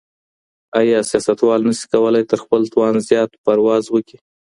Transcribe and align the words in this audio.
ايا 0.81 0.99
سياستوال 1.09 1.61
نسي 1.69 1.85
کولای 1.93 2.23
تر 2.31 2.37
خپل 2.43 2.61
توان 2.73 2.95
زيات 3.09 3.31
پرواز 3.43 3.83
وکړي؟ 3.89 4.17